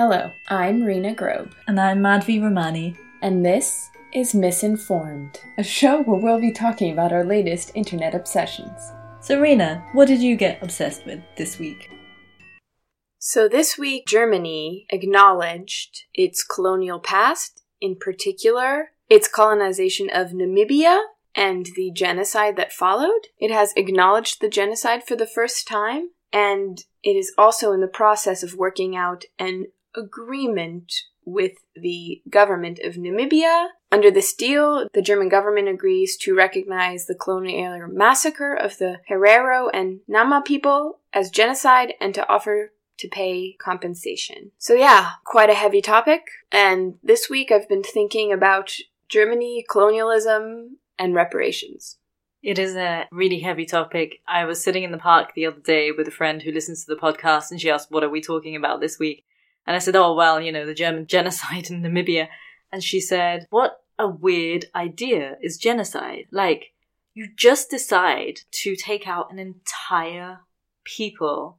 [0.00, 2.96] Hello, I'm Rena Grobe, And I'm Madhvi Ramani.
[3.20, 8.92] and this is Misinformed, a show where we'll be talking about our latest internet obsessions.
[9.20, 11.90] So, Rena, what did you get obsessed with this week?
[13.18, 20.98] So, this week, Germany acknowledged its colonial past, in particular, its colonization of Namibia
[21.34, 23.26] and the genocide that followed.
[23.38, 27.86] It has acknowledged the genocide for the first time, and it is also in the
[27.86, 30.92] process of working out an agreement
[31.24, 33.68] with the government of Namibia.
[33.92, 39.68] Under this deal, the German government agrees to recognize the colonial massacre of the Herero
[39.72, 44.52] and Nama people as genocide and to offer to pay compensation.
[44.58, 46.22] So, yeah, quite a heavy topic.
[46.52, 48.74] And this week I've been thinking about
[49.08, 51.96] Germany, colonialism, and reparations.
[52.42, 54.20] It is a really heavy topic.
[54.26, 56.94] I was sitting in the park the other day with a friend who listens to
[56.94, 59.24] the podcast, and she asked, What are we talking about this week?
[59.66, 62.28] And I said, Oh, well, you know, the German genocide in Namibia.
[62.72, 66.26] And she said, What a weird idea is genocide.
[66.30, 66.72] Like,
[67.14, 70.40] you just decide to take out an entire
[70.84, 71.58] people.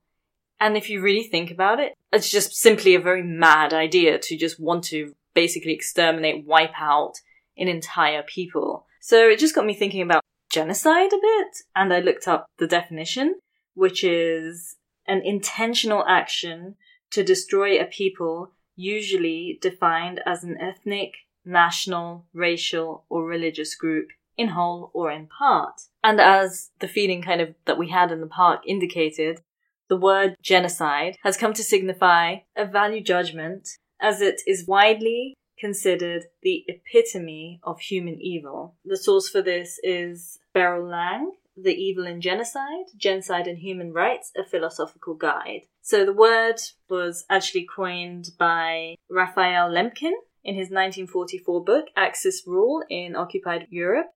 [0.60, 4.38] And if you really think about it, it's just simply a very mad idea to
[4.38, 7.14] just want to basically exterminate, wipe out
[7.58, 8.86] an entire people.
[9.00, 12.68] So it just got me thinking about genocide a bit, and I looked up the
[12.68, 13.40] definition,
[13.74, 14.76] which is
[15.08, 16.76] an intentional action
[17.12, 21.14] to destroy a people, usually defined as an ethnic,
[21.46, 25.82] national, racial, or religious group, in whole or in part.
[26.04, 29.42] And as the feeling kind of that we had in the park indicated,
[29.90, 33.68] the word genocide has come to signify a value judgment
[34.02, 38.76] as it is widely considered the epitome of human evil.
[38.84, 44.32] The source for this is Berel Lang, The Evil in Genocide, Genocide and Human Rights,
[44.36, 45.68] a Philosophical Guide.
[45.82, 46.56] So the word
[46.90, 54.08] was actually coined by Raphael Lemkin in his 1944 book, Axis Rule in Occupied Europe.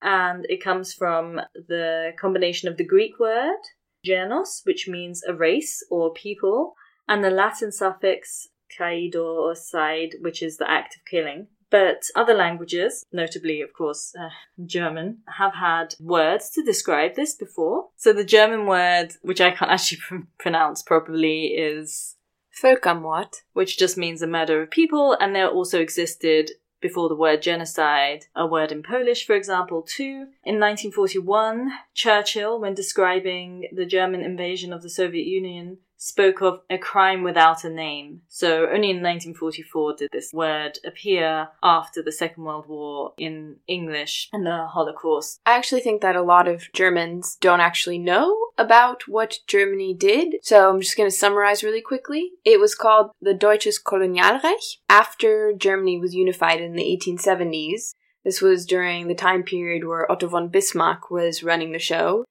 [0.00, 3.58] And it comes from the combination of the Greek word
[4.06, 6.74] genos, which means a race or people,
[7.08, 11.48] and the Latin suffix kaido or side, which is the act of killing.
[11.70, 14.30] But other languages, notably, of course, uh,
[14.64, 17.88] German, have had words to describe this before.
[17.96, 22.16] So the German word, which I can't actually pr- pronounce properly, is
[22.62, 23.42] Völkermord.
[23.52, 28.26] which just means a murder of people, and there also existed before the word genocide,
[28.36, 30.28] a word in Polish, for example, too.
[30.44, 36.78] In 1941, Churchill, when describing the German invasion of the Soviet Union, spoke of a
[36.78, 38.22] crime without a name.
[38.28, 44.28] So only in 1944 did this word appear after the Second World War in English
[44.32, 45.40] and the Holocaust.
[45.44, 50.36] I actually think that a lot of Germans don't actually know about what Germany did,
[50.42, 52.30] so I'm just going to summarize really quickly.
[52.44, 57.94] It was called the Deutsches Kolonialreich after Germany was unified in the 1870s.
[58.24, 62.24] This was during the time period where Otto von Bismarck was running the show.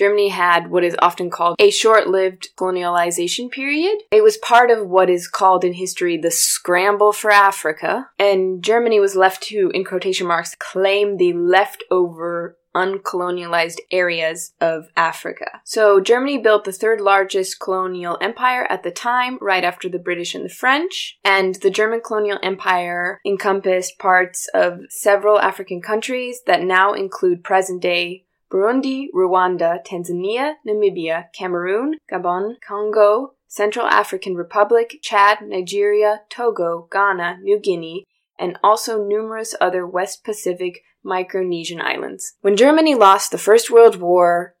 [0.00, 3.98] Germany had what is often called a short lived colonialization period.
[4.10, 8.98] It was part of what is called in history the scramble for Africa, and Germany
[8.98, 15.60] was left to, in quotation marks, claim the leftover uncolonialized areas of Africa.
[15.64, 20.34] So Germany built the third largest colonial empire at the time, right after the British
[20.34, 26.62] and the French, and the German colonial empire encompassed parts of several African countries that
[26.62, 36.22] now include present-day Burundi, Rwanda, Tanzania, Namibia, Cameroon, Gabon, Congo, Central African Republic, Chad, Nigeria,
[36.28, 38.04] Togo, Ghana, New Guinea,
[38.38, 42.34] and also numerous other West Pacific Micronesian islands.
[42.40, 44.54] When Germany lost the First World War,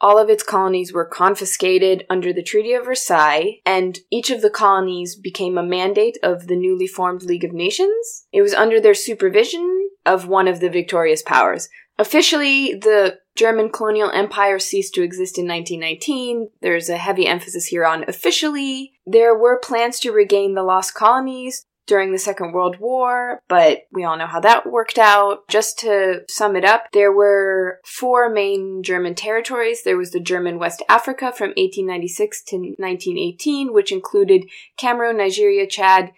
[0.00, 4.50] all of its colonies were confiscated under the Treaty of Versailles, and each of the
[4.50, 8.26] colonies became a mandate of the newly formed League of Nations.
[8.32, 11.68] It was under their supervision of one of the victorious powers.
[11.98, 16.50] Officially, the German colonial empire ceased to exist in 1919.
[16.60, 18.92] There's a heavy emphasis here on officially.
[19.06, 24.04] There were plans to regain the lost colonies during the Second World War, but we
[24.04, 25.48] all know how that worked out.
[25.48, 29.82] Just to sum it up, there were four main German territories.
[29.82, 36.12] There was the German West Africa from 1896 to 1918, which included Cameroon, Nigeria, Chad,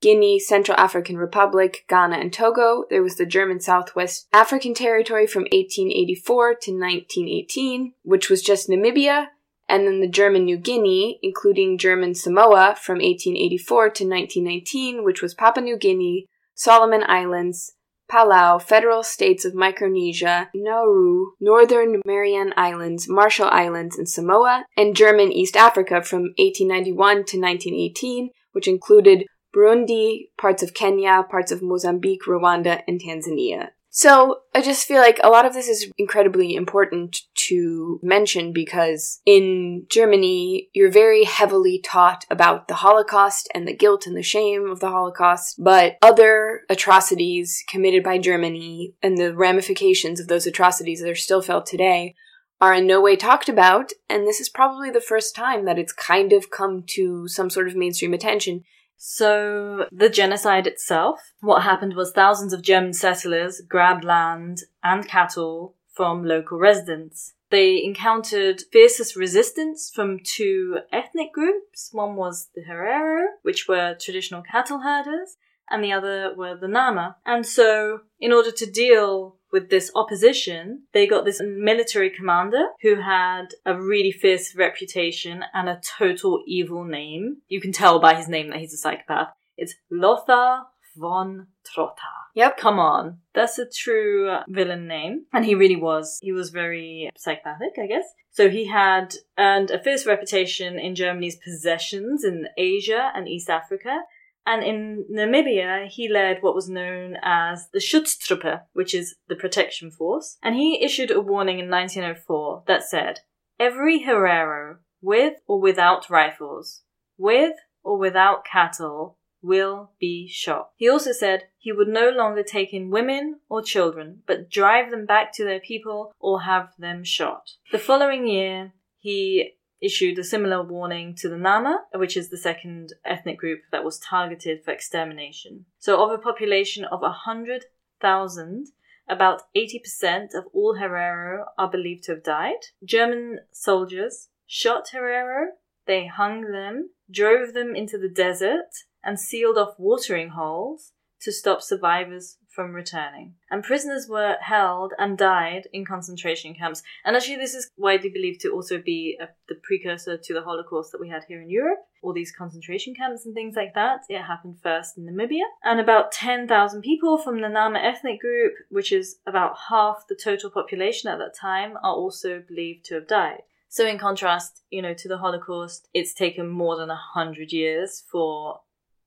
[0.00, 2.84] Guinea, Central African Republic, Ghana, and Togo.
[2.88, 9.26] There was the German Southwest African Territory from 1884 to 1918, which was just Namibia,
[9.68, 15.34] and then the German New Guinea, including German Samoa from 1884 to 1919, which was
[15.34, 17.74] Papua New Guinea, Solomon Islands,
[18.10, 25.30] Palau, Federal States of Micronesia, Nauru, Northern Mariana Islands, Marshall Islands, and Samoa, and German
[25.30, 29.24] East Africa from 1891 to 1918, which included
[29.54, 33.68] Burundi, parts of Kenya, parts of Mozambique, Rwanda, and Tanzania.
[33.92, 39.20] So I just feel like a lot of this is incredibly important to mention because
[39.26, 44.70] in Germany, you're very heavily taught about the Holocaust and the guilt and the shame
[44.70, 51.00] of the Holocaust, but other atrocities committed by Germany and the ramifications of those atrocities
[51.00, 52.14] that are still felt today
[52.60, 55.92] are in no way talked about, and this is probably the first time that it's
[55.92, 58.62] kind of come to some sort of mainstream attention.
[59.02, 65.74] So, the genocide itself, what happened was thousands of German settlers grabbed land and cattle
[65.88, 67.32] from local residents.
[67.48, 71.88] They encountered fiercest resistance from two ethnic groups.
[71.92, 75.38] One was the Herero, which were traditional cattle herders,
[75.70, 77.16] and the other were the Nama.
[77.24, 82.96] And so, in order to deal with this opposition, they got this military commander who
[82.96, 87.38] had a really fierce reputation and a total evil name.
[87.48, 89.28] You can tell by his name that he's a psychopath.
[89.56, 90.62] It's Lothar
[90.96, 92.20] von Trotha.
[92.34, 92.56] Yep.
[92.58, 93.18] Come on.
[93.34, 95.26] That's a true villain name.
[95.32, 96.18] And he really was.
[96.22, 98.04] He was very psychopathic, I guess.
[98.30, 104.02] So he had earned a fierce reputation in Germany's possessions in Asia and East Africa
[104.46, 109.90] and in Namibia, he led what was known as the Schutztruppe, which is the protection
[109.90, 110.38] force.
[110.42, 113.20] And he issued a warning in 1904 that said,
[113.58, 116.82] Every Herero, with or without rifles,
[117.18, 120.70] with or without cattle, will be shot.
[120.76, 125.06] He also said he would no longer take in women or children, but drive them
[125.06, 127.52] back to their people or have them shot.
[127.72, 132.92] The following year, he issued a similar warning to the Nama, which is the second
[133.04, 135.64] ethnic group that was targeted for extermination.
[135.78, 138.66] So, of a population of 100,000,
[139.08, 142.60] about 80% of all Herero are believed to have died.
[142.84, 145.46] German soldiers shot Herero,
[145.86, 148.70] they hung them, drove them into the desert,
[149.02, 150.92] and sealed off watering holes
[151.22, 153.34] to stop survivors from returning.
[153.50, 156.82] And prisoners were held and died in concentration camps.
[157.04, 160.90] And actually, this is widely believed to also be a, the precursor to the Holocaust
[160.92, 161.78] that we had here in Europe.
[162.02, 164.00] All these concentration camps and things like that.
[164.08, 165.44] It happened first in Namibia.
[165.62, 170.50] And about 10,000 people from the Nama ethnic group, which is about half the total
[170.50, 173.42] population at that time, are also believed to have died.
[173.68, 178.02] So, in contrast, you know, to the Holocaust, it's taken more than a hundred years
[178.10, 178.62] for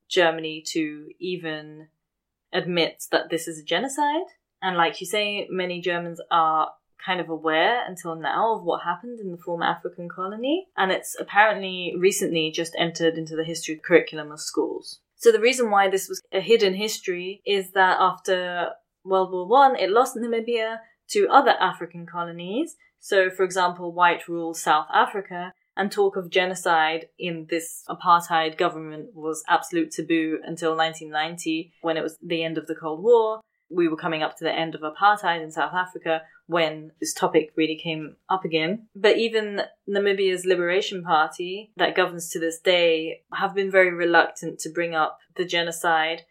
[0.08, 1.90] Germany to even
[2.54, 4.28] admits that this is a genocide.
[4.62, 6.72] And like you say, many Germans are
[7.06, 10.68] kind of aware until now of what happened in the former African colony.
[10.78, 15.02] And it's apparently recently just entered into the history curriculum of schools.
[15.16, 18.70] So the reason why this was a hidden history is that after
[19.04, 20.78] World War One, it lost Namibia
[21.10, 22.76] to other African colonies.
[23.00, 29.10] So, for example, white ruled South Africa, and talk of genocide in this apartheid government
[29.14, 33.42] was absolute taboo until 1990 when it was the end of the Cold War.
[33.70, 37.52] We were coming up to the end of apartheid in South Africa when this topic
[37.56, 38.88] really came up again.
[38.96, 44.70] But even Namibia's Liberation Party, that governs to this day, have been very reluctant to
[44.70, 46.24] bring up the genocide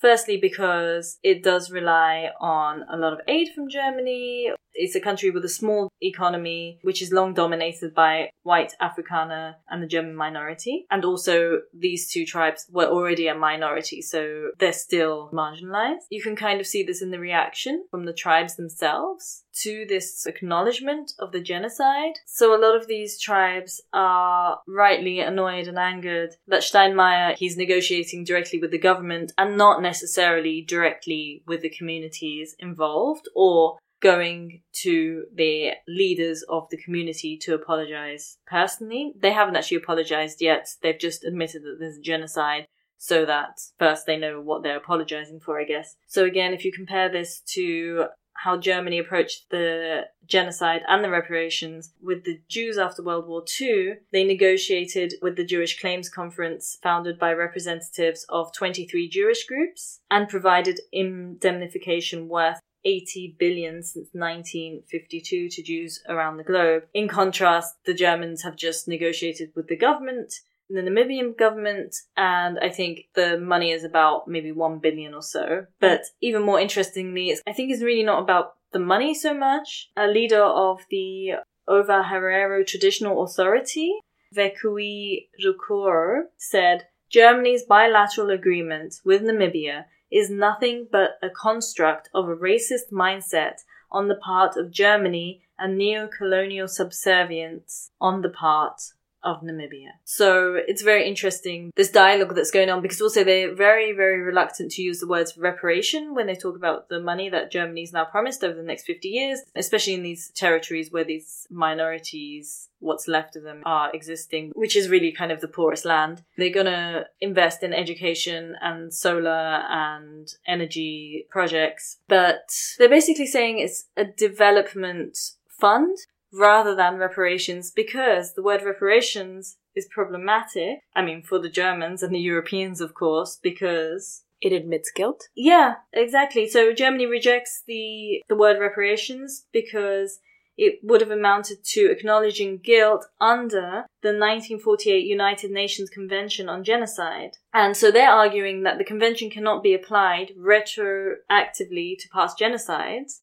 [0.00, 4.50] Firstly, because it does rely on a lot of aid from Germany.
[4.74, 9.82] It's a country with a small economy, which is long dominated by white Afrikaner and
[9.82, 10.86] the German minority.
[10.90, 16.06] And also, these two tribes were already a minority, so they're still marginalized.
[16.10, 20.26] You can kind of see this in the reaction from the tribes themselves to this
[20.26, 22.14] acknowledgement of the genocide.
[22.26, 28.24] So a lot of these tribes are rightly annoyed and angered that Steinmeier, he's negotiating
[28.24, 35.24] directly with the government and not necessarily directly with the communities involved or going to
[35.34, 39.12] the leaders of the community to apologize personally.
[39.18, 40.68] They haven't actually apologized yet.
[40.82, 45.40] They've just admitted that there's a genocide so that first they know what they're apologizing
[45.40, 45.96] for, I guess.
[46.06, 48.06] So again, if you compare this to
[48.38, 53.94] how Germany approached the genocide and the reparations with the Jews after World War II,
[54.12, 60.28] they negotiated with the Jewish Claims Conference, founded by representatives of 23 Jewish groups, and
[60.28, 66.84] provided indemnification worth 80 billion since 1952 to Jews around the globe.
[66.94, 70.32] In contrast, the Germans have just negotiated with the government
[70.70, 75.66] the Namibian government, and I think the money is about maybe one billion or so.
[75.80, 79.90] But even more interestingly, I think it's really not about the money so much.
[79.96, 81.32] A leader of the
[81.66, 83.92] Ova Herero Traditional Authority,
[84.34, 92.36] Vekui Rukoro, said Germany's bilateral agreement with Namibia is nothing but a construct of a
[92.36, 93.60] racist mindset
[93.90, 98.80] on the part of Germany and neo colonial subservience on the part
[99.22, 99.90] of Namibia.
[100.04, 104.72] So it's very interesting, this dialogue that's going on, because also they're very, very reluctant
[104.72, 108.44] to use the words reparation when they talk about the money that Germany's now promised
[108.44, 113.42] over the next 50 years, especially in these territories where these minorities, what's left of
[113.42, 116.22] them, are existing, which is really kind of the poorest land.
[116.36, 123.86] They're gonna invest in education and solar and energy projects, but they're basically saying it's
[123.96, 125.98] a development fund
[126.32, 130.80] rather than reparations because the word reparations is problematic.
[130.94, 135.28] I mean, for the Germans and the Europeans, of course, because it admits guilt.
[135.34, 136.48] Yeah, exactly.
[136.48, 140.20] So Germany rejects the the word reparations because
[140.58, 147.36] it would have amounted to acknowledging guilt under the 1948 United Nations Convention on Genocide.
[147.54, 153.20] And so they're arguing that the convention cannot be applied retroactively to past genocides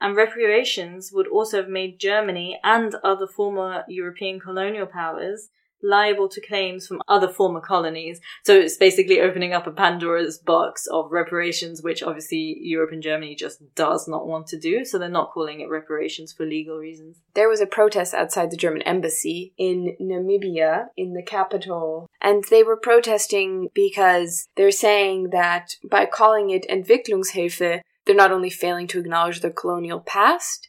[0.00, 5.50] and reparations would also have made Germany and other former European colonial powers
[5.82, 8.20] liable to claims from other former colonies.
[8.44, 13.34] So it's basically opening up a Pandora's box of reparations, which obviously Europe and Germany
[13.34, 14.84] just does not want to do.
[14.84, 17.20] So they're not calling it reparations for legal reasons.
[17.34, 22.62] There was a protest outside the German embassy in Namibia, in the capital, and they
[22.62, 29.00] were protesting because they're saying that by calling it Entwicklungshilfe, they're not only failing to
[29.00, 30.68] acknowledge their colonial past,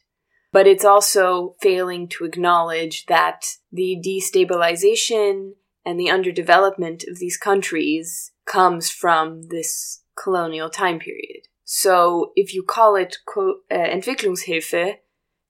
[0.52, 5.52] but it's also failing to acknowledge that the destabilization
[5.84, 11.42] and the underdevelopment of these countries comes from this colonial time period.
[11.64, 13.40] So if you call it uh,
[13.70, 14.96] Entwicklungshilfe,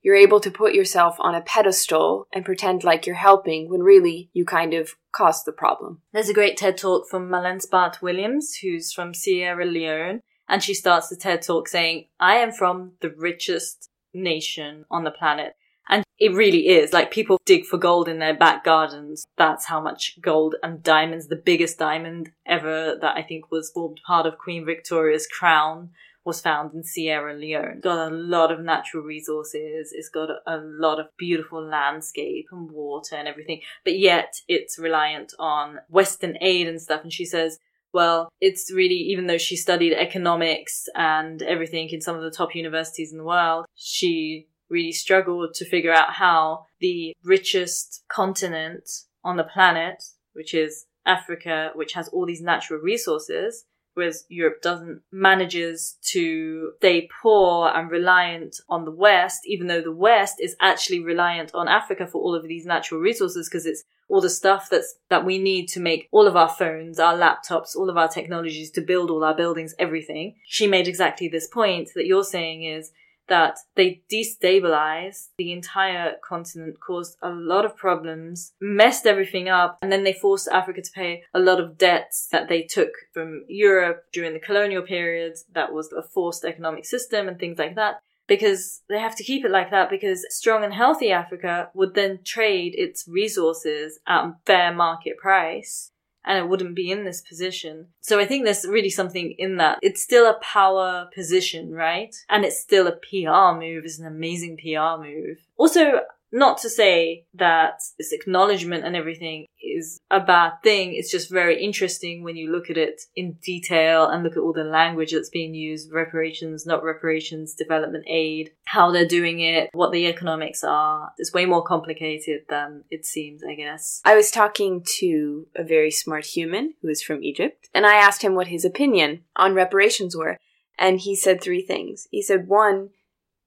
[0.02, 4.30] you're able to put yourself on a pedestal and pretend like you're helping when really
[4.32, 6.02] you kind of caused the problem.
[6.12, 10.74] There's a great TED talk from Mallence Bart Williams, who's from Sierra Leone, and she
[10.74, 15.56] starts the TED talk saying, I am from the richest nation on the planet.
[15.90, 16.92] And it really is.
[16.92, 19.26] Like people dig for gold in their back gardens.
[19.36, 24.00] That's how much gold and diamonds, the biggest diamond ever that I think was formed
[24.06, 25.90] part of Queen Victoria's crown
[26.24, 27.80] was found in Sierra Leone.
[27.80, 29.92] Got a lot of natural resources.
[29.92, 33.62] It's got a lot of beautiful landscape and water and everything.
[33.82, 37.02] But yet it's reliant on Western aid and stuff.
[37.02, 37.60] And she says,
[37.92, 42.54] well, it's really, even though she studied economics and everything in some of the top
[42.54, 48.88] universities in the world, she really struggled to figure out how the richest continent
[49.24, 50.02] on the planet,
[50.34, 53.64] which is Africa, which has all these natural resources,
[53.94, 59.90] whereas Europe doesn't, manages to stay poor and reliant on the West, even though the
[59.90, 64.20] West is actually reliant on Africa for all of these natural resources because it's all
[64.20, 67.90] the stuff that's that we need to make all of our phones, our laptops, all
[67.90, 70.36] of our technologies to build all our buildings, everything.
[70.46, 72.92] She made exactly this point that you're saying is
[73.28, 79.92] that they destabilized the entire continent, caused a lot of problems, messed everything up, and
[79.92, 84.04] then they forced Africa to pay a lot of debts that they took from Europe
[84.12, 85.44] during the colonial periods.
[85.52, 89.44] That was a forced economic system and things like that because they have to keep
[89.44, 94.72] it like that because strong and healthy Africa would then trade its resources at fair
[94.72, 95.90] market price
[96.24, 97.86] and it wouldn't be in this position.
[98.00, 99.78] So I think there's really something in that.
[99.80, 102.14] It's still a power position, right?
[102.28, 103.84] And it's still a PR move.
[103.84, 105.38] It's an amazing PR move.
[105.56, 109.46] Also, not to say that this acknowledgement and everything
[109.78, 110.94] is a bad thing.
[110.94, 114.52] It's just very interesting when you look at it in detail and look at all
[114.52, 119.92] the language that's being used reparations, not reparations, development aid, how they're doing it, what
[119.92, 121.12] the economics are.
[121.18, 124.02] It's way more complicated than it seems, I guess.
[124.04, 128.22] I was talking to a very smart human who is from Egypt, and I asked
[128.22, 130.38] him what his opinion on reparations were.
[130.80, 132.06] And he said three things.
[132.12, 132.90] He said, one,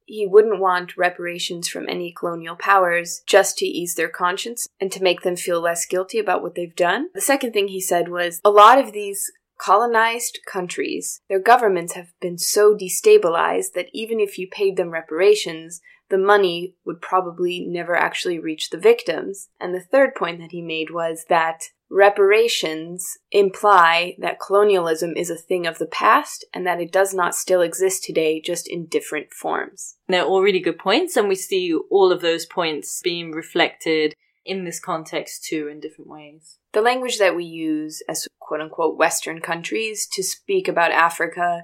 [0.06, 5.04] he wouldn't want reparations from any colonial powers just to ease their conscience and to
[5.04, 7.10] make them feel less guilty about what they've done.
[7.14, 9.32] The second thing he said was a lot of these
[9.62, 15.82] colonized countries, their governments have been so destabilized that even if you paid them reparations,
[16.10, 19.50] the money would probably never actually reach the victims.
[19.60, 25.36] And the third point that he made was that reparations imply that colonialism is a
[25.36, 29.34] thing of the past and that it does not still exist today, just in different
[29.34, 29.98] forms.
[30.08, 34.64] They're all really good points, and we see all of those points being reflected in
[34.64, 36.58] this context too in different ways.
[36.74, 41.64] The language that we use as quote unquote Western countries to speak about Africa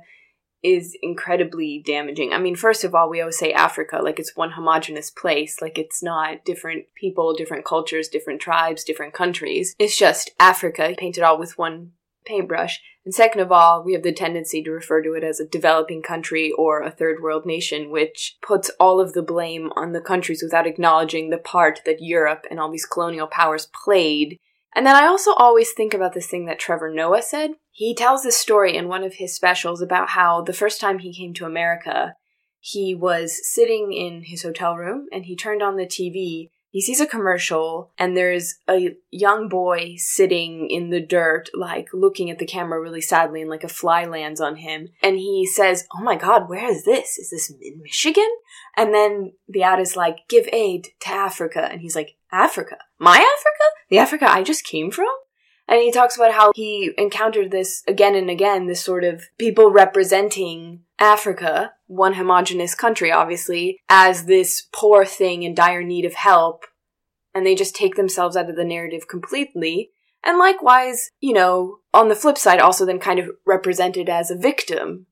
[0.67, 2.33] is incredibly damaging.
[2.33, 5.77] I mean, first of all, we always say Africa like it's one homogenous place, like
[5.77, 9.75] it's not different people, different cultures, different tribes, different countries.
[9.79, 11.93] It's just Africa painted all with one
[12.25, 12.81] paintbrush.
[13.05, 16.01] And second of all, we have the tendency to refer to it as a developing
[16.01, 20.43] country or a third world nation, which puts all of the blame on the countries
[20.43, 24.38] without acknowledging the part that Europe and all these colonial powers played.
[24.75, 27.51] And then I also always think about this thing that Trevor Noah said.
[27.77, 31.13] He tells this story in one of his specials about how the first time he
[31.13, 32.15] came to America,
[32.60, 37.00] he was sitting in his hotel room and he turned on the TV he sees
[37.00, 42.46] a commercial and there's a young boy sitting in the dirt like looking at the
[42.46, 44.89] camera really sadly and like a fly lands on him.
[45.01, 47.17] And he says oh my god where is this?
[47.17, 48.29] Is this in michigan?
[48.75, 51.67] And then the ad is like give aid to africa.
[51.72, 52.77] And he's like africa?
[53.00, 53.65] My africa?
[53.89, 55.07] The africa i just came from
[55.67, 59.69] and he talks about how he encountered this again and again, this sort of people
[59.69, 66.65] representing Africa, one homogenous country, obviously, as this poor thing in dire need of help.
[67.36, 69.91] And they just take themselves out of the narrative completely.
[70.24, 74.38] And likewise, you know, on the flip side, also then kind of represented as a
[74.38, 75.05] victim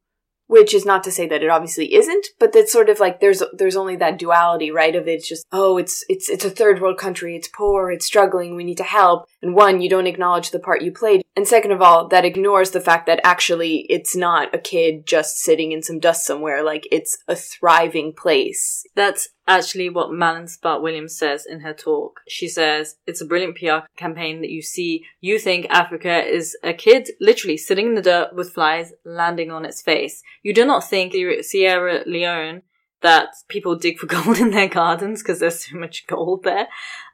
[0.47, 3.41] which is not to say that it obviously isn't but that's sort of like there's
[3.53, 6.97] there's only that duality right of it's just oh it's it's it's a third world
[6.97, 9.27] country it's poor it's struggling we need to help.
[9.41, 12.71] And one you don't acknowledge the part you played and second of all that ignores
[12.71, 16.87] the fact that actually it's not a kid just sitting in some dust somewhere like
[16.91, 22.21] it's a thriving place that's actually what Mallence Bart Williams says in her talk.
[22.27, 25.05] She says, It's a brilliant PR campaign that you see.
[25.21, 29.65] You think Africa is a kid literally sitting in the dirt with flies landing on
[29.65, 30.23] its face.
[30.41, 31.13] You do not think
[31.43, 32.63] Sierra Leone
[33.01, 36.67] that people dig for gold in their gardens because there's so much gold there.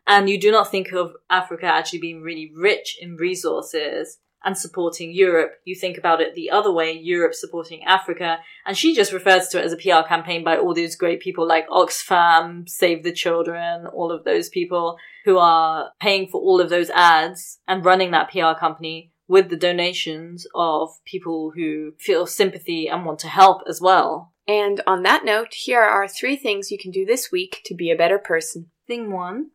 [0.07, 5.11] And you do not think of Africa actually being really rich in resources and supporting
[5.11, 5.53] Europe.
[5.65, 8.39] You think about it the other way, Europe supporting Africa.
[8.65, 11.47] And she just refers to it as a PR campaign by all these great people
[11.47, 16.69] like Oxfam, Save the Children, all of those people who are paying for all of
[16.69, 22.87] those ads and running that PR company with the donations of people who feel sympathy
[22.87, 24.33] and want to help as well.
[24.51, 27.89] And on that note, here are three things you can do this week to be
[27.89, 28.69] a better person.
[28.85, 29.51] Thing one,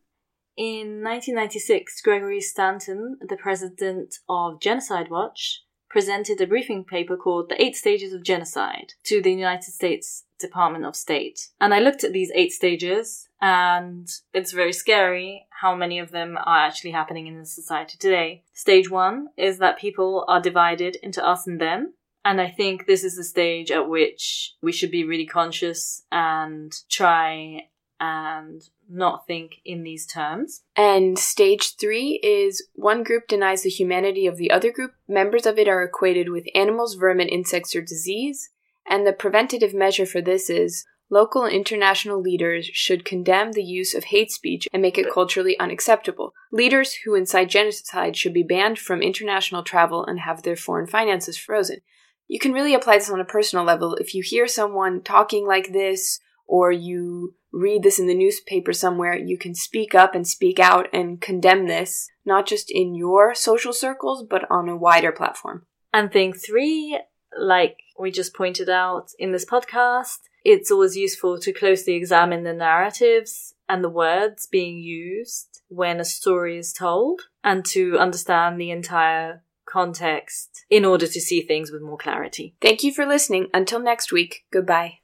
[0.57, 7.61] in 1996, Gregory Stanton, the president of Genocide Watch, presented a briefing paper called The
[7.61, 11.49] Eight Stages of Genocide to the United States Department of State.
[11.61, 16.39] And I looked at these eight stages, and it's very scary how many of them
[16.43, 18.45] are actually happening in society today.
[18.51, 21.93] Stage one is that people are divided into us and them.
[22.27, 26.73] And I think this is the stage at which we should be really conscious and
[26.89, 27.69] try
[28.01, 30.61] and not think in these terms.
[30.75, 34.91] And stage three is one group denies the humanity of the other group.
[35.07, 38.49] Members of it are equated with animals, vermin, insects, or disease.
[38.89, 43.95] And the preventative measure for this is local and international leaders should condemn the use
[43.95, 46.33] of hate speech and make it culturally unacceptable.
[46.51, 51.37] Leaders who incite genocide should be banned from international travel and have their foreign finances
[51.37, 51.79] frozen.
[52.27, 53.95] You can really apply this on a personal level.
[53.95, 59.15] If you hear someone talking like this, or you read this in the newspaper somewhere,
[59.15, 63.73] you can speak up and speak out and condemn this, not just in your social
[63.73, 65.65] circles, but on a wider platform.
[65.93, 66.99] And thing three,
[67.37, 72.53] like we just pointed out in this podcast, it's always useful to closely examine the
[72.53, 78.71] narratives and the words being used when a story is told and to understand the
[78.71, 82.55] entire context in order to see things with more clarity.
[82.61, 83.47] Thank you for listening.
[83.53, 84.99] Until next week, goodbye.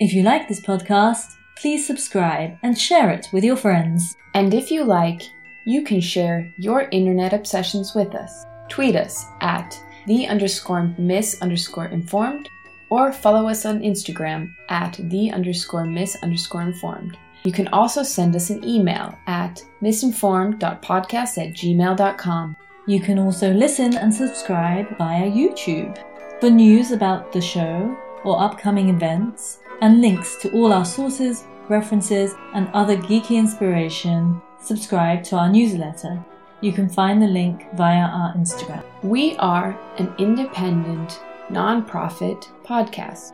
[0.00, 4.14] If you like this podcast, please subscribe and share it with your friends.
[4.34, 5.22] And if you like,
[5.66, 8.44] you can share your internet obsessions with us.
[8.68, 12.48] Tweet us at the underscore miss underscore informed
[12.90, 17.16] or follow us on Instagram at the underscore miss underscore informed.
[17.44, 22.56] You can also send us an email at misinformed.podcast at gmail.com.
[22.86, 25.96] You can also listen and subscribe via YouTube.
[26.38, 32.34] For news about the show or upcoming events, and links to all our sources, references,
[32.52, 36.22] and other geeky inspiration, subscribe to our newsletter.
[36.60, 38.84] You can find the link via our Instagram.
[39.02, 43.32] We are an independent, non-profit podcast.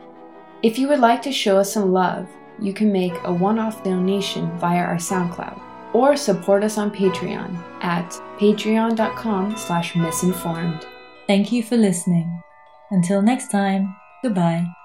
[0.63, 4.57] If you would like to show us some love, you can make a one-off donation
[4.59, 10.85] via our SoundCloud or support us on Patreon at patreon.com slash misinformed.
[11.27, 12.41] Thank you for listening.
[12.91, 14.80] Until next time, goodbye.